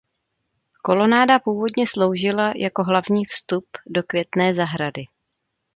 [0.81, 5.03] Kolonáda původně sloužila jako hlavní vstup do Květné zahrady.